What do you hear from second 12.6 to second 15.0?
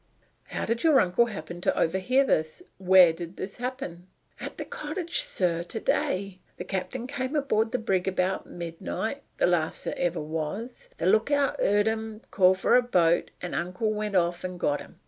a boat, and uncle went off and got him.